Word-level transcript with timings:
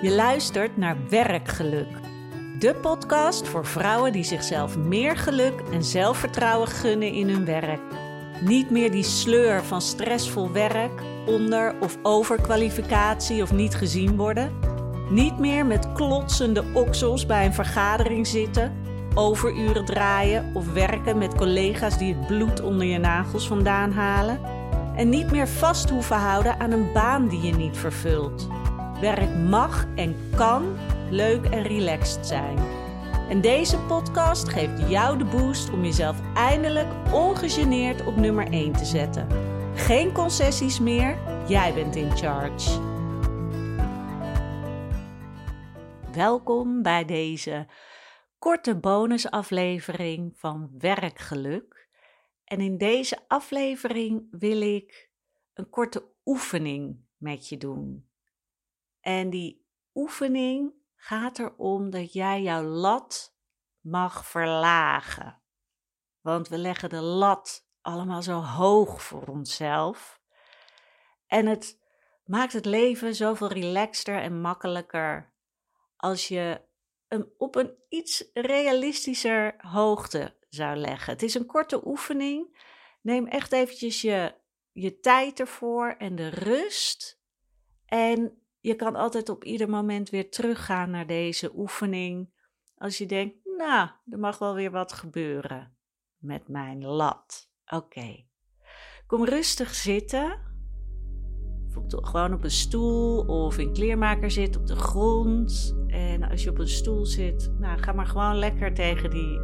Je 0.00 0.10
luistert 0.14 0.76
naar 0.76 0.96
Werkgeluk. 1.08 1.88
De 2.58 2.74
podcast 2.74 3.48
voor 3.48 3.66
vrouwen 3.66 4.12
die 4.12 4.24
zichzelf 4.24 4.76
meer 4.76 5.16
geluk 5.16 5.62
en 5.72 5.84
zelfvertrouwen 5.84 6.68
gunnen 6.68 7.12
in 7.12 7.28
hun 7.28 7.44
werk. 7.44 7.80
Niet 8.40 8.70
meer 8.70 8.90
die 8.90 9.02
sleur 9.02 9.64
van 9.64 9.80
stressvol 9.80 10.52
werk, 10.52 11.02
onder- 11.26 11.74
of 11.80 11.98
overkwalificatie 12.02 13.42
of 13.42 13.52
niet 13.52 13.74
gezien 13.74 14.16
worden. 14.16 14.52
Niet 15.10 15.38
meer 15.38 15.66
met 15.66 15.92
klotsende 15.92 16.64
oksels 16.74 17.26
bij 17.26 17.44
een 17.46 17.54
vergadering 17.54 18.26
zitten, 18.26 18.76
overuren 19.14 19.84
draaien 19.84 20.50
of 20.54 20.72
werken 20.72 21.18
met 21.18 21.34
collega's 21.34 21.98
die 21.98 22.14
het 22.14 22.26
bloed 22.26 22.60
onder 22.60 22.86
je 22.86 22.98
nagels 22.98 23.46
vandaan 23.46 23.92
halen. 23.92 24.40
En 24.96 25.08
niet 25.08 25.30
meer 25.30 25.48
vast 25.48 25.90
hoeven 25.90 26.16
houden 26.16 26.60
aan 26.60 26.72
een 26.72 26.92
baan 26.92 27.28
die 27.28 27.40
je 27.40 27.52
niet 27.52 27.76
vervult. 27.76 28.48
Werk 29.00 29.34
mag 29.34 29.86
en 29.96 30.16
kan 30.36 30.76
leuk 31.10 31.44
en 31.44 31.62
relaxed 31.62 32.26
zijn. 32.26 32.58
En 33.28 33.40
deze 33.40 33.78
podcast 33.78 34.48
geeft 34.48 34.88
jou 34.90 35.18
de 35.18 35.24
boost 35.24 35.70
om 35.70 35.84
jezelf 35.84 36.34
eindelijk 36.34 37.12
ongegeneerd 37.12 38.06
op 38.06 38.16
nummer 38.16 38.52
1 38.52 38.72
te 38.72 38.84
zetten. 38.84 39.26
Geen 39.74 40.12
concessies 40.12 40.80
meer, 40.80 41.18
jij 41.48 41.74
bent 41.74 41.96
in 41.96 42.16
charge. 42.16 42.80
Welkom 46.12 46.82
bij 46.82 47.04
deze 47.04 47.66
korte 48.38 48.76
bonusaflevering 48.76 50.38
van 50.38 50.70
Werkgeluk. 50.78 51.88
En 52.44 52.60
in 52.60 52.78
deze 52.78 53.18
aflevering 53.28 54.26
wil 54.30 54.60
ik 54.60 55.10
een 55.54 55.70
korte 55.70 56.04
oefening 56.24 57.04
met 57.16 57.48
je 57.48 57.56
doen. 57.56 58.09
En 59.00 59.30
die 59.30 59.66
oefening 59.94 60.72
gaat 60.96 61.38
erom 61.38 61.90
dat 61.90 62.12
jij 62.12 62.42
jouw 62.42 62.62
lat 62.62 63.36
mag 63.80 64.26
verlagen. 64.26 65.42
Want 66.20 66.48
we 66.48 66.58
leggen 66.58 66.88
de 66.88 67.00
lat 67.00 67.68
allemaal 67.80 68.22
zo 68.22 68.40
hoog 68.40 69.02
voor 69.02 69.26
onszelf. 69.26 70.20
En 71.26 71.46
het 71.46 71.80
maakt 72.24 72.52
het 72.52 72.64
leven 72.64 73.14
zoveel 73.14 73.48
relaxter 73.48 74.18
en 74.18 74.40
makkelijker 74.40 75.32
als 75.96 76.28
je 76.28 76.60
hem 77.08 77.32
op 77.36 77.54
een 77.54 77.74
iets 77.88 78.30
realistischer 78.32 79.54
hoogte 79.58 80.36
zou 80.48 80.76
leggen. 80.76 81.12
Het 81.12 81.22
is 81.22 81.34
een 81.34 81.46
korte 81.46 81.86
oefening. 81.86 82.58
Neem 83.02 83.26
echt 83.26 83.52
eventjes 83.52 84.00
je, 84.00 84.34
je 84.72 85.00
tijd 85.00 85.40
ervoor 85.40 85.88
en 85.98 86.14
de 86.14 86.28
rust. 86.28 87.20
En 87.86 88.39
je 88.60 88.74
kan 88.74 88.96
altijd 88.96 89.28
op 89.28 89.44
ieder 89.44 89.68
moment 89.68 90.10
weer 90.10 90.30
teruggaan 90.30 90.90
naar 90.90 91.06
deze 91.06 91.52
oefening. 91.56 92.30
Als 92.76 92.98
je 92.98 93.06
denkt, 93.06 93.36
nou, 93.56 93.88
er 94.10 94.18
mag 94.18 94.38
wel 94.38 94.54
weer 94.54 94.70
wat 94.70 94.92
gebeuren 94.92 95.76
met 96.18 96.48
mijn 96.48 96.84
lat. 96.84 97.50
Oké. 97.66 98.24
Kom 99.06 99.24
rustig 99.24 99.74
zitten. 99.74 100.48
Gewoon 101.86 102.32
op 102.32 102.44
een 102.44 102.50
stoel 102.50 103.26
of 103.26 103.58
in 103.58 103.72
kleermaker 103.72 104.30
zit 104.30 104.56
op 104.56 104.66
de 104.66 104.76
grond. 104.76 105.76
En 105.86 106.22
als 106.22 106.42
je 106.42 106.50
op 106.50 106.58
een 106.58 106.68
stoel 106.68 107.06
zit, 107.06 107.52
nou, 107.58 107.78
ga 107.78 107.92
maar 107.92 108.06
gewoon 108.06 108.36
lekker 108.36 108.74
tegen 108.74 109.10
die 109.10 109.40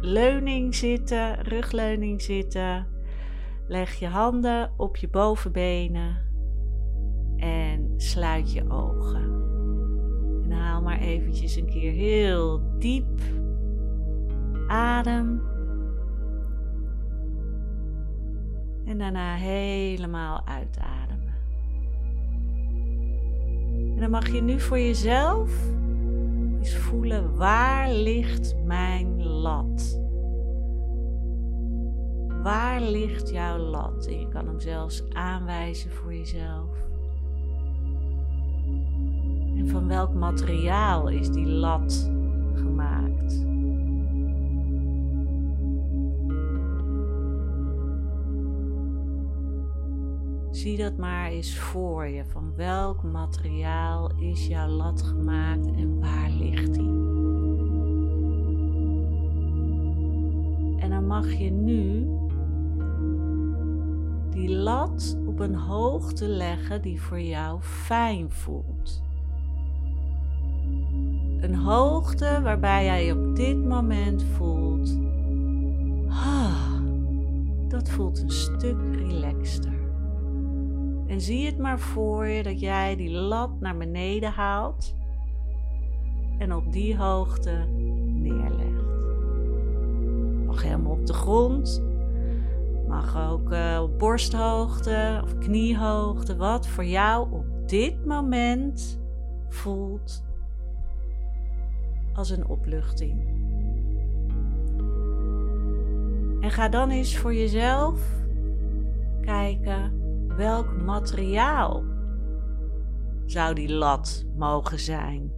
leuning 0.00 0.74
zitten, 0.74 1.42
rugleuning 1.42 2.22
zitten. 2.22 2.88
Leg 3.68 3.94
je 3.94 4.06
handen 4.06 4.74
op 4.76 4.96
je 4.96 5.08
bovenbenen 5.08 6.29
en 7.40 7.94
sluit 7.96 8.52
je 8.52 8.70
ogen. 8.70 9.38
En 10.44 10.50
haal 10.50 10.82
maar 10.82 10.98
eventjes 10.98 11.56
een 11.56 11.66
keer 11.66 11.92
heel 11.92 12.62
diep 12.78 13.20
adem. 14.66 15.42
En 18.84 18.98
daarna 18.98 19.34
helemaal 19.34 20.46
uitademen. 20.46 21.34
En 23.94 24.00
dan 24.00 24.10
mag 24.10 24.28
je 24.28 24.42
nu 24.42 24.60
voor 24.60 24.78
jezelf 24.78 25.50
eens 26.58 26.76
voelen 26.76 27.36
waar 27.36 27.92
ligt 27.92 28.56
mijn 28.64 29.22
lat? 29.22 30.00
Waar 32.42 32.80
ligt 32.80 33.30
jouw 33.30 33.58
lat? 33.58 34.06
En 34.06 34.20
je 34.20 34.28
kan 34.28 34.46
hem 34.46 34.60
zelfs 34.60 35.04
aanwijzen 35.12 35.90
voor 35.90 36.14
jezelf. 36.14 36.89
En 39.60 39.68
van 39.68 39.88
welk 39.88 40.14
materiaal 40.14 41.08
is 41.08 41.30
die 41.30 41.46
lat 41.46 42.10
gemaakt? 42.54 43.46
Zie 50.50 50.76
dat 50.76 50.96
maar 50.96 51.30
eens 51.30 51.58
voor 51.58 52.06
je. 52.06 52.24
Van 52.24 52.52
welk 52.56 53.02
materiaal 53.02 54.10
is 54.16 54.46
jouw 54.46 54.68
lat 54.68 55.02
gemaakt 55.02 55.66
en 55.66 56.00
waar 56.00 56.30
ligt 56.30 56.74
die? 56.74 56.88
En 60.78 60.90
dan 60.90 61.06
mag 61.06 61.32
je 61.32 61.50
nu 61.50 62.08
die 64.30 64.50
lat 64.50 65.18
op 65.26 65.40
een 65.40 65.54
hoogte 65.54 66.28
leggen 66.28 66.82
die 66.82 67.02
voor 67.02 67.20
jou 67.20 67.60
fijn 67.60 68.30
voelt. 68.30 68.69
Een 71.50 71.56
hoogte 71.56 72.40
waarbij 72.42 72.84
jij 72.84 73.12
op 73.12 73.36
dit 73.36 73.64
moment 73.64 74.24
voelt. 74.36 74.98
Ah, 76.08 76.72
dat 77.68 77.88
voelt 77.88 78.22
een 78.22 78.30
stuk 78.30 78.76
relaxter. 78.92 79.72
En 81.06 81.20
zie 81.20 81.46
het 81.46 81.58
maar 81.58 81.78
voor 81.78 82.26
je 82.26 82.42
dat 82.42 82.60
jij 82.60 82.96
die 82.96 83.10
lat 83.10 83.60
naar 83.60 83.76
beneden 83.76 84.30
haalt 84.30 84.96
en 86.38 86.54
op 86.54 86.72
die 86.72 86.96
hoogte 86.96 87.64
neerlegt. 87.98 88.84
Mag 90.46 90.62
helemaal 90.62 90.92
op 90.92 91.06
de 91.06 91.12
grond, 91.12 91.82
mag 92.88 93.30
ook 93.30 93.52
uh, 93.52 93.80
op 93.82 93.98
borsthoogte 93.98 95.20
of 95.22 95.38
kniehoogte, 95.38 96.36
wat 96.36 96.66
voor 96.66 96.84
jou 96.84 97.32
op 97.32 97.68
dit 97.68 98.06
moment 98.06 99.00
voelt 99.48 100.28
als 102.20 102.30
een 102.30 102.46
opluchting. 102.46 103.28
En 106.40 106.50
ga 106.50 106.68
dan 106.68 106.90
eens 106.90 107.16
voor 107.16 107.34
jezelf 107.34 108.00
kijken 109.20 109.92
welk 110.36 110.76
materiaal 110.82 111.84
zou 113.24 113.54
die 113.54 113.72
lat 113.72 114.24
mogen 114.36 114.78
zijn. 114.78 115.32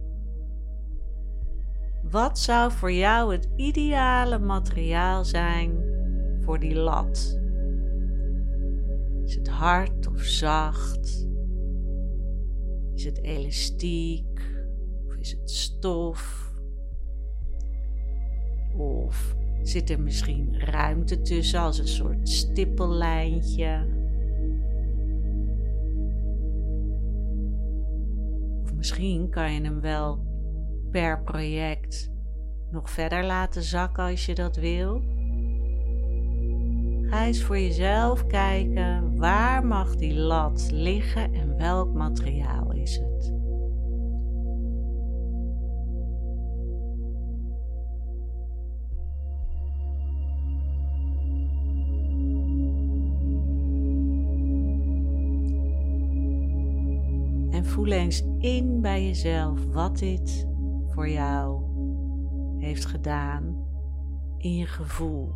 Wat 2.09 2.39
zou 2.39 2.71
voor 2.71 2.91
jou 2.91 3.31
het 3.31 3.49
ideale 3.55 4.39
materiaal 4.39 5.25
zijn 5.25 5.83
voor 6.41 6.59
die 6.59 6.75
lat? 6.75 7.39
Is 9.25 9.35
het 9.35 9.47
hard 9.47 10.07
of 10.07 10.21
zacht? 10.21 11.27
Is 12.93 13.03
het 13.03 13.21
elastiek 13.21 14.41
of 15.07 15.15
is 15.15 15.31
het 15.31 15.51
stof? 15.51 16.52
Of 18.77 19.35
zit 19.61 19.89
er 19.89 20.01
misschien 20.01 20.59
ruimte 20.59 21.21
tussen 21.21 21.59
als 21.59 21.79
een 21.79 21.87
soort 21.87 22.29
stippellijntje? 22.29 23.87
Of 28.63 28.73
misschien 28.73 29.29
kan 29.29 29.53
je 29.53 29.61
hem 29.61 29.81
wel 29.81 30.19
per 30.91 31.23
project 31.23 32.11
nog 32.71 32.89
verder 32.89 33.23
laten 33.23 33.63
zakken 33.63 34.03
als 34.03 34.25
je 34.25 34.35
dat 34.35 34.55
wil. 34.55 35.01
Ga 37.01 37.25
eens 37.25 37.43
voor 37.43 37.57
jezelf 37.57 38.27
kijken 38.27 39.17
waar 39.17 39.65
mag 39.65 39.95
die 39.95 40.13
lat 40.13 40.69
liggen 40.71 41.33
en 41.33 41.57
welk 41.57 41.93
materiaal 41.93 42.71
is 42.71 42.95
het. 42.95 43.42
Voel 57.83 57.91
eens 57.91 58.23
in 58.39 58.81
bij 58.81 59.05
jezelf 59.05 59.59
wat 59.73 59.97
dit 59.97 60.47
voor 60.89 61.09
jou 61.09 61.63
heeft 62.57 62.85
gedaan 62.85 63.65
in 64.37 64.55
je 64.55 64.65
gevoel. 64.65 65.31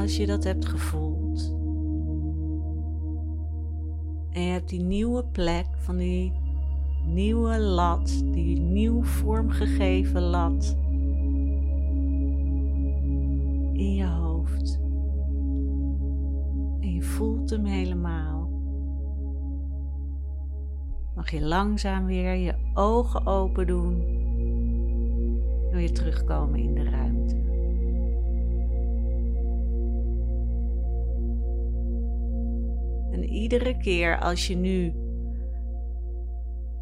als 0.00 0.16
je 0.16 0.26
dat 0.26 0.44
hebt 0.44 0.66
gevoeld. 0.66 1.56
En 4.30 4.42
je 4.42 4.50
hebt 4.50 4.68
die 4.68 4.80
nieuwe 4.80 5.24
plek 5.24 5.66
van 5.76 5.96
die 5.96 6.32
nieuwe 7.06 7.58
lat, 7.58 8.22
die 8.24 8.60
nieuw 8.60 9.02
vormgegeven 9.02 10.22
lat 10.22 10.76
in 13.80 13.94
je 13.94 14.06
hoofd. 14.06 14.78
En 16.80 16.92
je 16.92 17.02
voelt 17.02 17.50
hem 17.50 17.64
helemaal. 17.64 18.48
Mag 21.14 21.30
je 21.30 21.42
langzaam 21.42 22.06
weer 22.06 22.34
je 22.34 22.54
ogen 22.74 23.26
open 23.26 23.66
doen 23.66 24.02
en 25.70 25.76
weer 25.76 25.92
terugkomen 25.92 26.58
in 26.58 26.74
de 26.74 26.90
ruimte. 26.90 27.34
En 33.10 33.24
iedere 33.24 33.76
keer 33.76 34.20
als 34.20 34.46
je 34.46 34.56
nu 34.56 34.92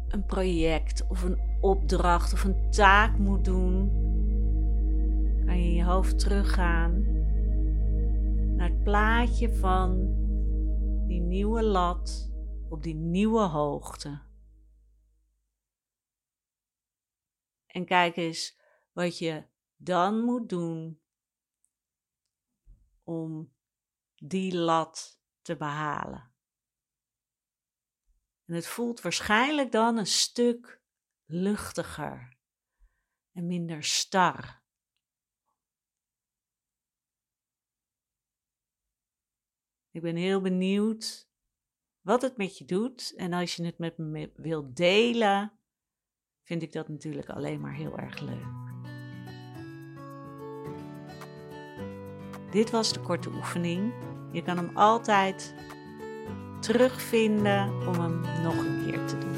een 0.07 0.25
project 0.25 1.07
of 1.07 1.23
een 1.23 1.39
opdracht 1.61 2.33
of 2.33 2.43
een 2.43 2.69
taak 2.69 3.17
moet 3.17 3.45
doen, 3.45 4.08
kan 5.49 5.63
je 5.63 5.73
je 5.73 5.83
hoofd 5.83 6.19
teruggaan 6.19 7.01
naar 8.55 8.69
het 8.69 8.83
plaatje 8.83 9.53
van 9.55 9.97
die 11.07 11.19
nieuwe 11.19 11.63
lat 11.63 12.31
op 12.69 12.83
die 12.83 12.95
nieuwe 12.95 13.41
hoogte. 13.41 14.21
En 17.65 17.85
kijk 17.85 18.15
eens 18.15 18.59
wat 18.91 19.17
je 19.17 19.47
dan 19.75 20.19
moet 20.19 20.49
doen 20.49 21.01
om 23.03 23.53
die 24.15 24.55
lat 24.55 25.21
te 25.41 25.57
behalen. 25.57 26.31
En 28.45 28.53
het 28.55 28.67
voelt 28.67 29.01
waarschijnlijk 29.01 29.71
dan 29.71 29.97
een 29.97 30.07
stuk 30.07 30.81
luchtiger 31.25 32.37
en 33.31 33.47
minder 33.47 33.83
star. 33.83 34.58
Ik 39.91 40.01
ben 40.01 40.15
heel 40.15 40.41
benieuwd 40.41 41.29
wat 42.01 42.21
het 42.21 42.37
met 42.37 42.57
je 42.57 42.65
doet. 42.65 43.13
En 43.15 43.33
als 43.33 43.55
je 43.55 43.65
het 43.65 43.77
met 43.77 43.97
me 43.97 44.31
wilt 44.35 44.75
delen, 44.75 45.51
vind 46.43 46.61
ik 46.61 46.71
dat 46.71 46.87
natuurlijk 46.87 47.29
alleen 47.29 47.59
maar 47.59 47.73
heel 47.73 47.97
erg 47.97 48.19
leuk. 48.19 48.67
Dit 52.51 52.69
was 52.69 52.93
de 52.93 52.99
korte 52.99 53.29
oefening. 53.29 53.93
Je 54.31 54.41
kan 54.41 54.57
hem 54.57 54.77
altijd 54.77 55.55
terugvinden 56.59 57.87
om 57.87 57.99
hem 57.99 58.21
nog 58.43 58.57
een 58.57 58.85
keer 58.85 59.07
te 59.07 59.17
doen. 59.17 59.28